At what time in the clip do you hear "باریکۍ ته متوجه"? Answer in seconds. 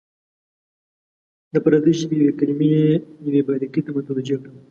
3.47-4.35